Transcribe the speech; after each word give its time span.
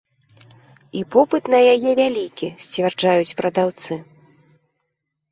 І 0.99 1.01
попыт 1.15 1.43
на 1.53 1.59
яе 1.73 1.89
вялікі, 1.99 2.47
сцвярджаюць 2.67 3.35
прадаўцы. 3.41 3.99